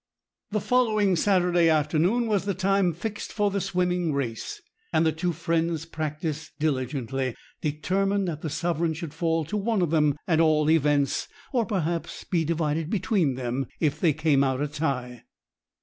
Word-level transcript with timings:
The 0.49 0.59
following 0.59 1.15
Saturday 1.15 1.69
afternoon 1.69 2.25
was 2.25 2.45
the 2.45 2.55
time 2.55 2.91
fixed 2.91 3.31
for 3.31 3.51
the 3.51 3.61
swimming 3.61 4.13
race, 4.13 4.59
and 4.91 5.05
the 5.05 5.11
two 5.11 5.31
friends 5.31 5.85
practised 5.85 6.53
diligently, 6.57 7.35
determined 7.61 8.27
that 8.27 8.41
the 8.41 8.49
sovereign 8.49 8.95
should 8.95 9.13
fall 9.13 9.45
to 9.45 9.55
one 9.57 9.83
of 9.83 9.91
them 9.91 10.15
at 10.27 10.39
all 10.39 10.71
events, 10.71 11.27
or 11.53 11.67
perhaps 11.67 12.23
be 12.23 12.43
divided 12.43 12.89
between 12.89 13.35
them 13.35 13.67
if 13.79 13.99
they 13.99 14.11
came 14.11 14.43
out 14.43 14.59
a 14.59 14.67
tie. 14.67 15.25